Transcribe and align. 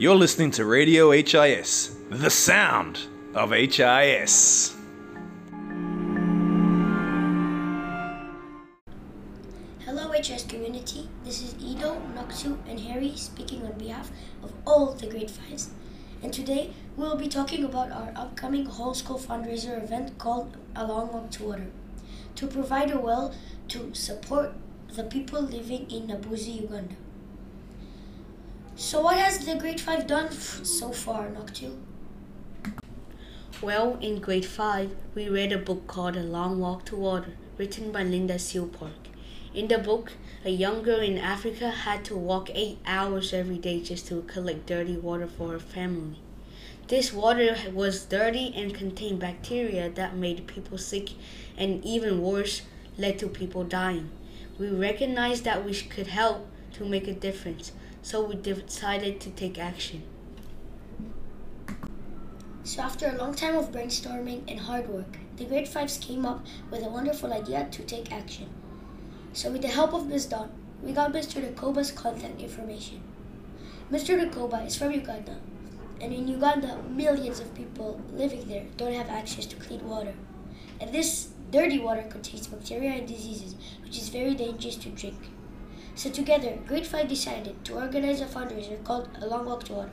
You're 0.00 0.14
listening 0.14 0.52
to 0.52 0.64
Radio 0.64 1.10
HIS, 1.10 1.96
the 2.08 2.30
sound 2.30 3.00
of 3.34 3.50
HIS. 3.50 4.76
Hello, 9.84 10.12
HIS 10.12 10.44
community. 10.44 11.08
This 11.24 11.42
is 11.42 11.56
Ido, 11.60 12.00
Noksu, 12.14 12.58
and 12.68 12.78
Harry 12.78 13.16
speaking 13.16 13.66
on 13.66 13.72
behalf 13.72 14.12
of 14.44 14.52
all 14.64 14.92
the 14.92 15.08
grade 15.08 15.32
fives. 15.32 15.70
And 16.22 16.32
today 16.32 16.72
we 16.96 17.02
will 17.02 17.16
be 17.16 17.26
talking 17.26 17.64
about 17.64 17.90
our 17.90 18.12
upcoming 18.14 18.66
whole 18.66 18.94
school 18.94 19.18
fundraiser 19.18 19.82
event 19.82 20.16
called 20.16 20.56
A 20.76 20.86
Long 20.86 21.12
Walk 21.12 21.32
to 21.32 21.42
Water 21.42 21.72
to 22.36 22.46
provide 22.46 22.92
a 22.92 23.00
well 23.00 23.34
to 23.66 23.92
support 23.94 24.52
the 24.94 25.02
people 25.02 25.42
living 25.42 25.90
in 25.90 26.06
Nabuzzi, 26.06 26.62
Uganda. 26.62 26.94
So, 28.80 29.00
what 29.00 29.18
has 29.18 29.44
the 29.44 29.56
grade 29.56 29.80
5 29.80 30.06
done 30.06 30.30
so 30.30 30.92
far, 30.92 31.26
Noctu? 31.26 31.78
Well, 33.60 33.98
in 34.00 34.20
grade 34.20 34.46
5, 34.46 34.94
we 35.16 35.28
read 35.28 35.50
a 35.50 35.58
book 35.58 35.88
called 35.88 36.16
A 36.16 36.22
Long 36.22 36.60
Walk 36.60 36.84
to 36.84 36.94
Water, 36.94 37.32
written 37.58 37.90
by 37.90 38.04
Linda 38.04 38.38
Sue 38.38 38.66
Park. 38.66 39.08
In 39.52 39.66
the 39.66 39.78
book, 39.78 40.12
a 40.44 40.50
young 40.50 40.84
girl 40.84 41.00
in 41.00 41.18
Africa 41.18 41.70
had 41.70 42.04
to 42.04 42.16
walk 42.16 42.50
8 42.54 42.78
hours 42.86 43.32
every 43.32 43.58
day 43.58 43.80
just 43.80 44.06
to 44.06 44.22
collect 44.22 44.66
dirty 44.66 44.96
water 44.96 45.26
for 45.26 45.48
her 45.48 45.58
family. 45.58 46.20
This 46.86 47.12
water 47.12 47.56
was 47.74 48.04
dirty 48.04 48.54
and 48.54 48.72
contained 48.72 49.18
bacteria 49.18 49.90
that 49.90 50.14
made 50.14 50.46
people 50.46 50.78
sick 50.78 51.14
and 51.56 51.84
even 51.84 52.22
worse, 52.22 52.62
led 52.96 53.18
to 53.18 53.26
people 53.26 53.64
dying. 53.64 54.10
We 54.56 54.68
recognized 54.68 55.42
that 55.42 55.64
we 55.64 55.74
could 55.74 56.06
help 56.06 56.46
to 56.74 56.84
make 56.84 57.08
a 57.08 57.12
difference, 57.12 57.72
so 58.02 58.24
we 58.24 58.36
decided 58.36 59.20
to 59.20 59.30
take 59.30 59.58
action. 59.58 60.02
So, 62.64 62.82
after 62.82 63.08
a 63.08 63.16
long 63.16 63.34
time 63.34 63.56
of 63.56 63.72
brainstorming 63.72 64.42
and 64.46 64.60
hard 64.60 64.88
work, 64.88 65.18
the 65.36 65.46
grade 65.46 65.66
5s 65.66 66.00
came 66.00 66.26
up 66.26 66.44
with 66.70 66.84
a 66.84 66.90
wonderful 66.90 67.32
idea 67.32 67.66
to 67.70 67.82
take 67.82 68.12
action. 68.12 68.50
So, 69.32 69.50
with 69.50 69.62
the 69.62 69.68
help 69.68 69.94
of 69.94 70.06
Ms. 70.06 70.26
Dawn, 70.26 70.50
we 70.82 70.92
got 70.92 71.12
Mr. 71.12 71.42
Dakoba's 71.42 71.90
contact 71.90 72.40
information. 72.40 73.00
Mr. 73.90 74.20
Dakoba 74.20 74.66
is 74.66 74.76
from 74.76 74.92
Uganda, 74.92 75.36
and 76.00 76.12
in 76.12 76.28
Uganda, 76.28 76.82
millions 76.90 77.40
of 77.40 77.54
people 77.54 78.00
living 78.12 78.46
there 78.46 78.66
don't 78.76 78.92
have 78.92 79.08
access 79.08 79.46
to 79.46 79.56
clean 79.56 79.88
water. 79.88 80.14
And 80.80 80.92
this 80.92 81.30
dirty 81.50 81.78
water 81.78 82.02
contains 82.02 82.46
bacteria 82.46 82.92
and 82.92 83.08
diseases, 83.08 83.56
which 83.82 83.96
is 83.96 84.10
very 84.10 84.34
dangerous 84.34 84.76
to 84.76 84.90
drink. 84.90 85.16
So 85.98 86.08
together, 86.10 86.56
Grade 86.64 86.86
5 86.86 87.08
decided 87.08 87.64
to 87.64 87.74
organize 87.74 88.20
a 88.20 88.26
fundraiser 88.26 88.84
called 88.84 89.08
A 89.20 89.26
Long 89.26 89.46
Walk 89.46 89.64
to 89.64 89.72
Water, 89.72 89.90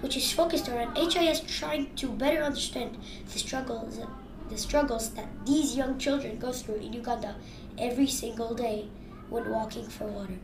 which 0.00 0.16
is 0.16 0.32
focused 0.32 0.66
around 0.66 0.96
HIS 0.96 1.40
trying 1.40 1.94
to 1.96 2.08
better 2.08 2.42
understand 2.42 2.96
the 3.30 3.38
struggles 3.38 4.00
the 4.48 4.56
struggles 4.56 5.10
that 5.10 5.28
these 5.44 5.76
young 5.76 5.98
children 5.98 6.38
go 6.38 6.52
through 6.52 6.76
in 6.76 6.94
Uganda 6.94 7.36
every 7.76 8.06
single 8.06 8.54
day 8.54 8.88
when 9.28 9.50
walking 9.50 9.86
for 9.90 10.06
water. 10.06 10.38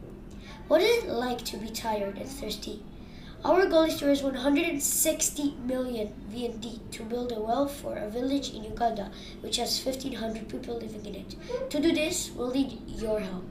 What 0.66 0.82
is 0.82 1.04
it 1.04 1.08
like 1.08 1.42
to 1.46 1.56
be 1.56 1.70
tired 1.70 2.18
and 2.18 2.28
thirsty? 2.28 2.82
Our 3.46 3.64
goal 3.64 3.84
is 3.84 3.96
to 4.00 4.08
raise 4.08 4.22
160 4.22 5.54
million 5.64 6.12
VND 6.30 6.80
to 6.90 7.02
build 7.02 7.32
a 7.32 7.40
well 7.40 7.66
for 7.66 7.96
a 7.96 8.10
village 8.10 8.52
in 8.52 8.62
Uganda 8.62 9.10
which 9.40 9.56
has 9.56 9.82
1500 9.82 10.50
people 10.50 10.76
living 10.76 11.06
in 11.06 11.14
it. 11.14 11.34
To 11.70 11.80
do 11.80 11.92
this, 11.92 12.30
we'll 12.36 12.50
need 12.50 12.82
your 12.86 13.20
help. 13.20 13.50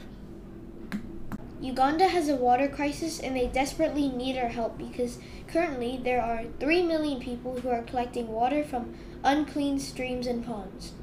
Uganda 1.67 2.07
has 2.07 2.29
a 2.29 2.35
water 2.37 2.69
crisis 2.69 3.19
and 3.19 3.35
they 3.35 3.47
desperately 3.47 4.07
need 4.07 4.37
our 4.37 4.47
help 4.47 4.77
because 4.77 5.19
currently 5.49 5.99
there 6.01 6.21
are 6.21 6.45
3 6.61 6.83
million 6.83 7.19
people 7.19 7.59
who 7.59 7.67
are 7.67 7.81
collecting 7.81 8.29
water 8.29 8.63
from 8.63 8.95
unclean 9.21 9.77
streams 9.77 10.27
and 10.27 10.45
ponds. 10.45 10.93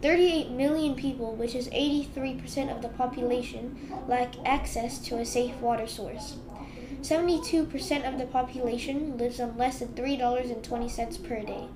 38 0.00 0.52
million 0.52 0.94
people, 0.94 1.34
which 1.34 1.54
is 1.54 1.68
83% 1.68 2.74
of 2.74 2.80
the 2.80 2.88
population, 2.88 3.92
lack 4.08 4.36
access 4.46 4.98
to 5.00 5.18
a 5.18 5.26
safe 5.26 5.54
water 5.56 5.86
source. 5.86 6.36
72% 7.02 8.08
of 8.08 8.18
the 8.18 8.24
population 8.24 9.18
lives 9.18 9.38
on 9.38 9.58
less 9.58 9.80
than 9.80 9.88
$3.20 9.88 11.28
per 11.28 11.42
day. 11.42 11.68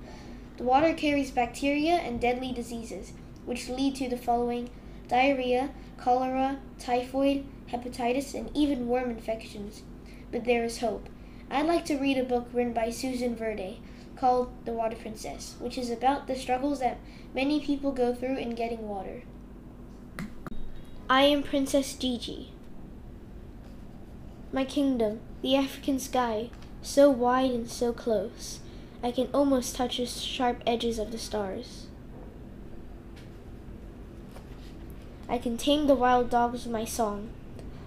The 0.57 0.63
water 0.63 0.95
carries 0.95 1.29
bacteria 1.29 1.97
and 1.97 2.19
deadly 2.19 2.51
diseases, 2.51 3.13
which 3.45 3.69
lead 3.69 3.95
to 3.97 4.09
the 4.09 4.17
following 4.17 4.71
diarrhea, 5.07 5.69
cholera, 5.97 6.57
typhoid, 6.79 7.45
hepatitis, 7.71 8.33
and 8.33 8.49
even 8.55 8.87
worm 8.87 9.09
infections. 9.09 9.83
But 10.31 10.45
there 10.45 10.63
is 10.63 10.79
hope. 10.79 11.09
I'd 11.49 11.65
like 11.65 11.85
to 11.85 11.97
read 11.97 12.17
a 12.17 12.23
book 12.23 12.47
written 12.53 12.73
by 12.73 12.89
Susan 12.89 13.35
Verde 13.35 13.81
called 14.15 14.51
The 14.65 14.73
Water 14.73 14.95
Princess, 14.95 15.55
which 15.59 15.77
is 15.77 15.89
about 15.89 16.27
the 16.27 16.35
struggles 16.35 16.79
that 16.79 16.99
many 17.33 17.59
people 17.59 17.91
go 17.91 18.13
through 18.13 18.37
in 18.37 18.55
getting 18.55 18.87
water. 18.87 19.23
I 21.09 21.23
am 21.23 21.43
Princess 21.43 21.93
Gigi. 21.95 22.53
My 24.53 24.63
kingdom, 24.63 25.19
the 25.41 25.55
African 25.55 25.99
sky, 25.99 26.49
so 26.81 27.09
wide 27.09 27.51
and 27.51 27.69
so 27.69 27.91
close, 27.91 28.59
I 29.03 29.11
can 29.11 29.27
almost 29.33 29.75
touch 29.75 29.97
the 29.97 30.05
sharp 30.05 30.61
edges 30.65 30.99
of 30.99 31.11
the 31.11 31.17
stars. 31.17 31.87
I 35.27 35.37
can 35.37 35.57
tame 35.57 35.87
the 35.87 35.95
wild 35.95 36.29
dogs 36.29 36.65
with 36.65 36.73
my 36.73 36.85
song. 36.85 37.29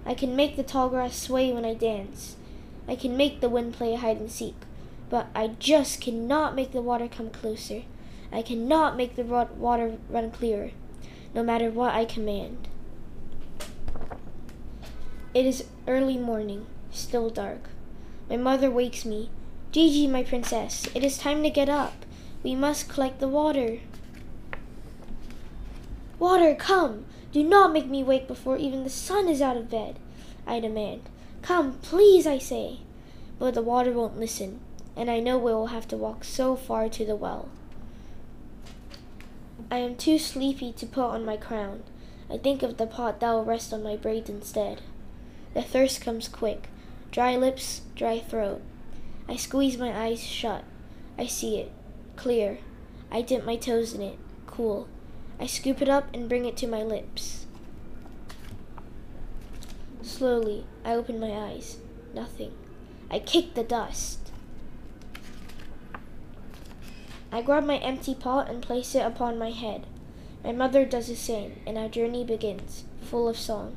I 0.06 0.14
can 0.14 0.36
make 0.36 0.56
the 0.56 0.62
tall 0.62 0.88
grass 0.88 1.16
sway 1.16 1.52
when 1.52 1.64
I 1.64 1.74
dance. 1.74 2.36
I 2.86 2.96
can 2.96 3.16
make 3.16 3.40
the 3.40 3.48
wind 3.48 3.74
play 3.74 3.94
hide 3.94 4.18
and 4.18 4.30
seek. 4.30 4.56
But 5.08 5.28
I 5.34 5.48
just 5.48 6.00
cannot 6.00 6.54
make 6.54 6.72
the 6.72 6.82
water 6.82 7.08
come 7.08 7.30
closer. 7.30 7.82
I 8.32 8.42
cannot 8.42 8.96
make 8.96 9.16
the 9.16 9.24
water 9.24 9.96
run 10.10 10.30
clearer, 10.30 10.70
no 11.34 11.42
matter 11.42 11.70
what 11.70 11.94
I 11.94 12.04
command. 12.04 12.68
It 15.32 15.46
is 15.46 15.64
early 15.86 16.16
morning, 16.16 16.66
still 16.90 17.30
dark. 17.30 17.68
My 18.28 18.36
mother 18.36 18.70
wakes 18.70 19.04
me. 19.04 19.30
Gigi, 19.72 20.06
my 20.06 20.22
princess, 20.22 20.88
it 20.94 21.02
is 21.02 21.18
time 21.18 21.42
to 21.42 21.50
get 21.50 21.68
up. 21.68 22.04
We 22.42 22.54
must 22.54 22.88
collect 22.88 23.20
the 23.20 23.28
water. 23.28 23.78
Water, 26.18 26.54
come! 26.54 27.06
Do 27.34 27.42
not 27.42 27.72
make 27.72 27.88
me 27.88 28.04
wake 28.04 28.28
before 28.28 28.58
even 28.58 28.84
the 28.84 28.88
sun 28.88 29.26
is 29.26 29.42
out 29.42 29.56
of 29.56 29.68
bed, 29.68 29.98
I 30.46 30.60
demand. 30.60 31.10
Come, 31.42 31.72
please, 31.82 32.28
I 32.28 32.38
say. 32.38 32.78
But 33.40 33.54
the 33.54 33.60
water 33.60 33.90
won't 33.90 34.20
listen, 34.20 34.60
and 34.94 35.10
I 35.10 35.18
know 35.18 35.36
we 35.36 35.52
will 35.52 35.66
have 35.66 35.88
to 35.88 35.96
walk 35.96 36.22
so 36.22 36.54
far 36.54 36.88
to 36.90 37.04
the 37.04 37.16
well. 37.16 37.48
I 39.68 39.78
am 39.78 39.96
too 39.96 40.16
sleepy 40.16 40.70
to 40.74 40.86
put 40.86 41.06
on 41.06 41.24
my 41.24 41.36
crown. 41.36 41.82
I 42.30 42.38
think 42.38 42.62
of 42.62 42.76
the 42.76 42.86
pot 42.86 43.18
that 43.18 43.32
will 43.32 43.44
rest 43.44 43.72
on 43.72 43.82
my 43.82 43.96
braids 43.96 44.30
instead. 44.30 44.80
The 45.54 45.62
thirst 45.62 46.00
comes 46.00 46.28
quick. 46.28 46.68
Dry 47.10 47.34
lips, 47.34 47.80
dry 47.96 48.20
throat. 48.20 48.62
I 49.28 49.34
squeeze 49.34 49.76
my 49.76 49.90
eyes 49.90 50.22
shut. 50.22 50.62
I 51.18 51.26
see 51.26 51.58
it. 51.58 51.72
Clear. 52.14 52.58
I 53.10 53.22
dip 53.22 53.44
my 53.44 53.56
toes 53.56 53.92
in 53.92 54.02
it. 54.02 54.18
Cool. 54.46 54.86
I 55.38 55.46
scoop 55.46 55.82
it 55.82 55.88
up 55.88 56.06
and 56.14 56.28
bring 56.28 56.44
it 56.44 56.56
to 56.58 56.66
my 56.66 56.82
lips. 56.82 57.46
Slowly, 60.02 60.64
I 60.84 60.94
open 60.94 61.18
my 61.18 61.32
eyes. 61.32 61.78
Nothing. 62.14 62.52
I 63.10 63.18
kick 63.18 63.54
the 63.54 63.64
dust. 63.64 64.30
I 67.32 67.42
grab 67.42 67.64
my 67.64 67.78
empty 67.78 68.14
pot 68.14 68.48
and 68.48 68.62
place 68.62 68.94
it 68.94 69.04
upon 69.04 69.38
my 69.38 69.50
head. 69.50 69.86
My 70.44 70.52
mother 70.52 70.84
does 70.84 71.08
the 71.08 71.16
same, 71.16 71.58
and 71.66 71.76
our 71.76 71.88
journey 71.88 72.22
begins, 72.22 72.84
full 73.00 73.28
of 73.28 73.36
song. 73.36 73.74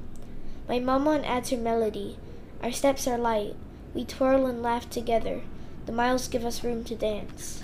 My 0.70 0.80
mama 0.80 1.22
adds 1.26 1.50
her 1.50 1.58
melody. 1.58 2.18
Our 2.62 2.72
steps 2.72 3.08
are 3.08 3.18
light. 3.18 3.56
We 3.94 4.06
twirl 4.06 4.46
and 4.46 4.62
laugh 4.62 4.90
together. 4.90 5.42
The 5.86 5.92
miles 5.92 6.28
give 6.28 6.46
us 6.46 6.64
room 6.64 6.84
to 6.84 6.96
dance. 6.96 7.64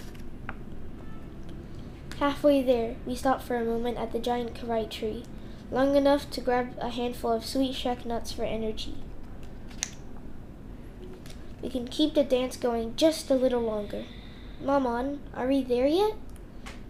Halfway 2.24 2.64
there, 2.64 2.96
we 3.06 3.18
stop 3.18 3.42
for 3.42 3.58
a 3.58 3.66
moment 3.66 3.98
at 3.98 4.14
the 4.14 4.18
giant 4.18 4.54
karite 4.54 4.90
tree, 4.90 5.26
long 5.70 5.98
enough 5.98 6.32
to 6.32 6.40
grab 6.40 6.74
a 6.80 6.88
handful 6.88 7.34
of 7.34 7.46
sweet 7.46 7.76
shea 7.76 7.98
nuts 8.06 8.32
for 8.32 8.46
energy. 8.46 8.96
We 11.62 11.68
can 11.68 11.86
keep 11.86 12.14
the 12.14 12.24
dance 12.24 12.56
going 12.56 12.96
just 12.96 13.30
a 13.30 13.36
little 13.36 13.60
longer. 13.60 14.06
Maman, 14.62 15.20
are 15.36 15.50
we 15.50 15.64
there 15.64 15.86
yet? 15.86 16.14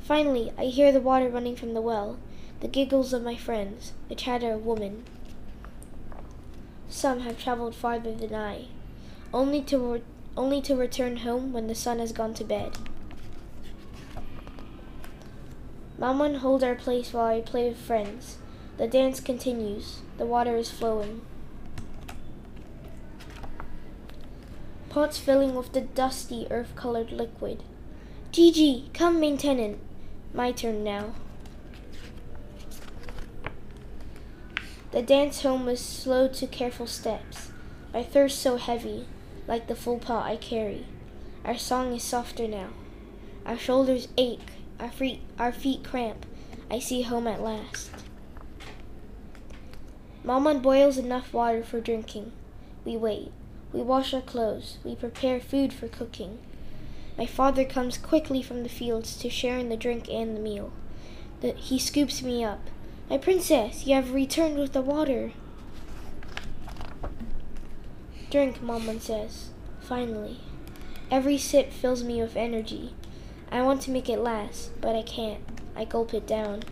Finally, 0.04 0.54
I 0.56 0.66
hear 0.66 0.92
the 0.92 1.02
water 1.02 1.30
running 1.30 1.56
from 1.56 1.74
the 1.74 1.82
well, 1.82 2.20
the 2.60 2.68
giggles 2.68 3.12
of 3.12 3.24
my 3.24 3.36
friends, 3.36 3.94
the 4.10 4.16
chatter 4.16 4.52
of 4.52 4.68
women. 4.68 5.04
Some 6.90 7.22
have 7.22 7.40
traveled 7.40 7.74
farther 7.74 8.14
than 8.14 8.36
I, 8.36 8.68
only 9.34 9.64
to 9.64 9.80
re- 9.80 10.04
only 10.38 10.62
to 10.62 10.76
return 10.76 11.18
home 11.18 11.54
when 11.54 11.66
the 11.66 11.74
sun 11.74 11.98
has 11.98 12.12
gone 12.12 12.36
to 12.36 12.44
bed. 12.44 12.78
Maman 16.04 16.36
holds 16.36 16.66
our 16.66 16.76
place 16.76 17.14
while 17.14 17.28
I 17.28 17.40
play 17.40 17.70
with 17.70 17.78
friends. 17.78 18.36
The 18.76 18.88
dance 18.88 19.22
continues. 19.22 20.02
The 20.18 20.26
water 20.26 20.58
is 20.58 20.70
flowing. 20.70 21.22
pots 24.90 25.18
filling 25.18 25.56
with 25.56 25.72
the 25.72 25.80
dusty 25.80 26.46
earth 26.52 26.76
colored 26.76 27.14
liquid. 27.14 27.64
Gigi, 28.34 28.90
come, 28.94 29.18
main 29.22 29.38
tenant. 29.38 29.80
My 30.34 30.52
turn 30.52 30.84
now. 30.84 31.16
The 34.92 35.02
dance 35.02 35.42
home 35.42 35.66
was 35.66 35.80
slow 35.80 36.28
to 36.28 36.48
careful 36.48 36.86
steps, 36.86 37.50
my 37.94 38.04
thirst 38.04 38.40
so 38.40 38.58
heavy, 38.58 39.08
like 39.48 39.68
the 39.68 39.76
full 39.76 40.00
pot 40.00 40.30
I 40.30 40.36
carry. 40.36 40.86
Our 41.46 41.58
song 41.58 41.94
is 41.94 42.04
softer 42.04 42.46
now. 42.46 42.72
Our 43.46 43.58
shoulders 43.58 44.10
ache, 44.18 44.52
our 44.84 44.92
feet, 44.92 45.22
our 45.40 45.54
feet 45.54 45.82
cramp. 45.82 46.26
I 46.70 46.80
see 46.80 47.04
home 47.04 47.26
at 47.26 47.42
last. 47.42 47.90
Mama 50.26 50.56
boils 50.56 50.98
enough 50.98 51.34
water 51.34 51.64
for 51.64 51.80
drinking. 51.80 52.34
We 52.84 52.98
wait. 52.98 53.32
We 53.72 53.82
wash 53.82 54.14
our 54.14 54.22
clothes. 54.22 54.80
We 54.84 54.96
prepare 54.96 55.40
food 55.40 55.72
for 55.72 55.88
cooking. 55.88 56.40
My 57.18 57.26
father 57.26 57.64
comes 57.64 57.98
quickly 57.98 58.42
from 58.42 58.64
the 58.64 58.70
fields 58.70 59.16
to 59.18 59.30
share 59.30 59.58
in 59.58 59.70
the 59.70 59.78
drink 59.78 60.10
and 60.10 60.36
the 60.36 60.42
meal. 60.42 60.74
The, 61.40 61.54
he 61.54 61.80
scoops 61.80 62.22
me 62.22 62.44
up. 62.44 62.70
My 63.10 63.18
princess, 63.18 63.88
you 63.88 63.96
have 63.96 64.14
returned 64.14 64.58
with 64.58 64.74
the 64.74 64.82
water. 64.82 65.32
Drink, 68.30 68.62
Maman 68.62 69.00
says. 69.00 69.50
Finally. 69.80 70.42
Every 71.10 71.38
sip 71.38 71.72
fills 71.72 72.04
me 72.04 72.22
with 72.22 72.36
energy. 72.36 72.94
I 73.54 73.62
want 73.62 73.84
to 73.84 73.92
make 73.92 74.10
it 74.10 74.18
last, 74.18 74.72
but 74.82 74.96
I 74.96 75.04
can't. 75.04 75.44
I 75.76 75.86
gulp 75.86 76.12
it 76.16 76.26
down. 76.26 76.64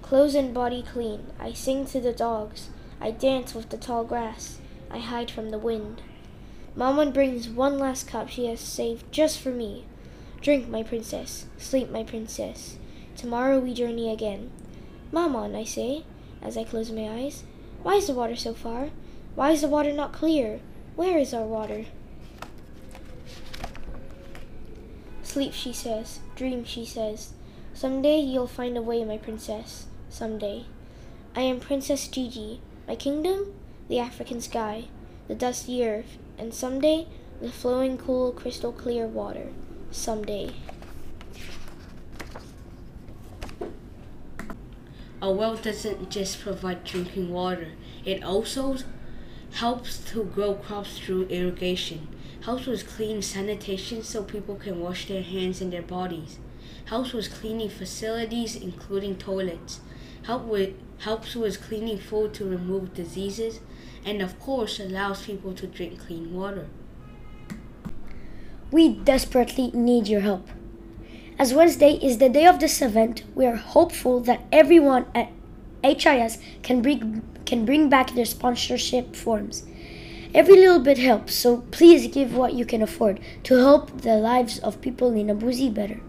Clothes 0.00 0.36
and 0.36 0.54
body 0.54 0.84
clean. 0.92 1.26
I 1.40 1.54
sing 1.54 1.86
to 1.86 2.00
the 2.00 2.12
dogs. 2.12 2.70
I 3.00 3.10
dance 3.10 3.52
with 3.52 3.70
the 3.70 3.76
tall 3.76 4.04
grass. 4.04 4.60
I 4.92 4.98
hide 4.98 5.28
from 5.28 5.50
the 5.50 5.58
wind. 5.58 6.02
Maman 6.76 7.10
brings 7.10 7.48
one 7.48 7.80
last 7.80 8.06
cup 8.06 8.28
she 8.28 8.46
has 8.46 8.60
saved 8.60 9.10
just 9.10 9.40
for 9.40 9.50
me. 9.50 9.86
Drink, 10.40 10.68
my 10.68 10.84
princess. 10.84 11.46
Sleep, 11.58 11.90
my 11.90 12.04
princess. 12.04 12.78
Tomorrow 13.16 13.58
we 13.58 13.74
journey 13.74 14.08
again. 14.08 14.52
Maman, 15.10 15.56
I 15.56 15.64
say, 15.64 16.04
as 16.40 16.56
I 16.56 16.62
close 16.62 16.92
my 16.92 17.08
eyes. 17.08 17.42
Why 17.82 17.96
is 17.96 18.06
the 18.06 18.14
water 18.14 18.36
so 18.36 18.54
far? 18.54 18.90
Why 19.34 19.50
is 19.50 19.62
the 19.62 19.68
water 19.68 19.92
not 19.92 20.12
clear? 20.12 20.60
Where 20.94 21.18
is 21.18 21.34
our 21.34 21.42
water? 21.42 21.86
Sleep, 25.32 25.54
she 25.54 25.72
says. 25.72 26.20
Dream, 26.36 26.62
she 26.62 26.84
says. 26.84 27.32
Someday 27.72 28.18
you'll 28.18 28.46
find 28.46 28.76
a 28.76 28.82
way, 28.82 29.02
my 29.02 29.16
princess. 29.16 29.86
Someday. 30.10 30.66
I 31.34 31.40
am 31.40 31.58
Princess 31.58 32.06
Gigi. 32.06 32.60
My 32.86 32.96
kingdom? 32.96 33.54
The 33.88 33.98
African 33.98 34.42
sky, 34.42 34.88
the 35.28 35.34
dusty 35.34 35.88
earth, 35.88 36.18
and 36.36 36.52
someday 36.52 37.06
the 37.40 37.50
flowing, 37.50 37.96
cool, 37.96 38.32
crystal 38.32 38.72
clear 38.72 39.06
water. 39.06 39.48
Someday. 39.90 40.50
A 45.22 45.32
well 45.32 45.56
doesn't 45.56 46.10
just 46.10 46.42
provide 46.42 46.84
drinking 46.84 47.32
water, 47.32 47.68
it 48.04 48.22
also 48.22 48.76
helps 49.52 49.96
to 50.10 50.24
grow 50.24 50.52
crops 50.52 50.98
through 50.98 51.28
irrigation, 51.28 52.06
helps 52.42 52.66
with 52.66 52.88
clean 52.96 53.22
sanitation 53.22 54.02
so 54.02 54.22
people 54.22 54.56
can 54.56 54.80
wash 54.80 55.06
their 55.06 55.22
hands 55.22 55.60
and 55.60 55.72
their 55.72 55.82
bodies, 55.82 56.38
helps 56.86 57.12
with 57.12 57.32
cleaning 57.32 57.70
facilities 57.70 58.56
including 58.56 59.16
toilets, 59.16 59.80
help 60.24 60.42
with, 60.44 60.74
helps 60.98 61.34
with 61.34 61.62
cleaning 61.62 61.98
food 61.98 62.34
to 62.34 62.44
remove 62.44 62.94
diseases, 62.94 63.60
and 64.04 64.20
of 64.20 64.38
course 64.40 64.80
allows 64.80 65.24
people 65.26 65.54
to 65.54 65.66
drink 65.66 66.00
clean 66.00 66.34
water. 66.34 66.66
We 68.70 68.88
desperately 68.88 69.70
need 69.72 70.08
your 70.08 70.22
help. 70.22 70.48
As 71.38 71.54
Wednesday 71.54 71.98
is 72.02 72.18
the 72.18 72.28
day 72.28 72.46
of 72.46 72.58
this 72.58 72.82
event, 72.82 73.22
we 73.34 73.46
are 73.46 73.56
hopeful 73.56 74.20
that 74.20 74.44
everyone 74.50 75.06
at 75.14 75.30
HIS 75.84 76.38
can 76.62 76.82
bring, 76.82 77.22
can 77.46 77.64
bring 77.64 77.88
back 77.88 78.14
their 78.14 78.24
sponsorship 78.24 79.14
forms. 79.14 79.64
Every 80.34 80.56
little 80.56 80.80
bit 80.80 80.96
helps, 80.96 81.34
so 81.34 81.58
please 81.70 82.06
give 82.06 82.34
what 82.34 82.54
you 82.54 82.64
can 82.64 82.80
afford 82.80 83.20
to 83.44 83.56
help 83.56 84.00
the 84.00 84.16
lives 84.16 84.58
of 84.60 84.80
people 84.80 85.12
in 85.12 85.26
Nabuzzi 85.26 85.72
better. 85.72 86.00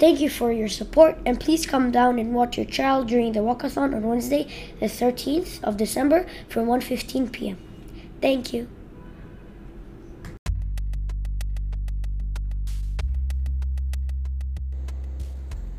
Thank 0.00 0.20
you 0.20 0.28
for 0.28 0.50
your 0.50 0.68
support, 0.68 1.18
and 1.24 1.38
please 1.38 1.64
come 1.64 1.92
down 1.92 2.18
and 2.18 2.34
watch 2.34 2.56
your 2.56 2.66
child 2.66 3.06
during 3.06 3.32
the 3.32 3.40
walkathon 3.40 3.94
on 3.94 4.02
Wednesday, 4.02 4.46
the 4.80 4.86
13th 4.86 5.62
of 5.62 5.76
December 5.76 6.26
from 6.48 6.66
1:15 6.66 7.30
p.m. 7.30 7.58
Thank 8.20 8.52
you. 8.52 8.68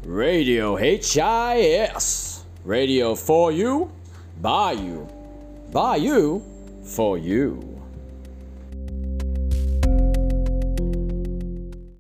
Radio 0.05 0.75
HIS. 0.75 2.43
Radio 2.65 3.15
for 3.15 3.51
you, 3.51 3.91
by 4.41 4.73
you, 4.73 5.07
by 5.71 5.95
you, 5.95 6.43
for 6.89 7.19
you. 7.19 7.78